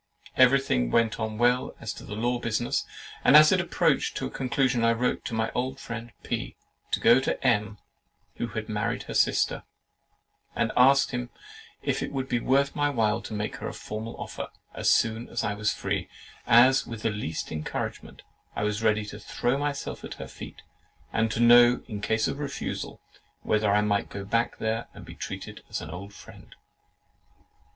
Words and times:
Everything 0.35 0.89
went 0.89 1.19
on 1.19 1.37
well 1.37 1.75
as 1.79 1.93
to 1.93 2.03
the 2.03 2.15
law 2.15 2.39
business; 2.39 2.87
and 3.23 3.35
as 3.37 3.51
it 3.51 3.61
approached 3.61 4.17
to 4.17 4.25
a 4.25 4.31
conclusion, 4.31 4.83
I 4.83 4.93
wrote 4.93 5.23
to 5.25 5.35
my 5.35 5.51
good 5.53 5.79
friend 5.79 6.11
P—— 6.23 6.55
to 6.89 6.99
go 6.99 7.19
to 7.19 7.39
M——, 7.45 7.77
who 8.37 8.47
had 8.47 8.67
married 8.67 9.03
her 9.03 9.13
sister, 9.13 9.61
and 10.55 10.71
ask 10.75 11.11
him 11.11 11.29
if 11.83 12.01
it 12.01 12.11
would 12.11 12.27
be 12.27 12.39
worth 12.39 12.75
my 12.75 12.89
while 12.89 13.21
to 13.21 13.35
make 13.35 13.57
her 13.57 13.67
a 13.67 13.75
formal 13.75 14.17
offer, 14.17 14.47
as 14.73 14.89
soon 14.89 15.29
as 15.29 15.43
I 15.43 15.53
was 15.53 15.71
free, 15.71 16.09
as, 16.47 16.87
with 16.87 17.03
the 17.03 17.11
least 17.11 17.51
encouragement, 17.51 18.23
I 18.55 18.63
was 18.63 18.81
ready 18.81 19.05
to 19.05 19.19
throw 19.19 19.55
myself 19.55 20.03
at 20.03 20.15
her 20.15 20.27
feet; 20.27 20.63
and 21.13 21.29
to 21.29 21.39
know, 21.39 21.83
in 21.87 22.01
case 22.01 22.27
of 22.27 22.39
refusal, 22.39 23.03
whether 23.43 23.69
I 23.71 23.81
might 23.81 24.09
go 24.09 24.25
back 24.25 24.57
there 24.57 24.87
and 24.95 25.05
be 25.05 25.13
treated 25.13 25.63
as 25.69 25.79
an 25.79 25.91
old 25.91 26.11
friend. 26.11 26.55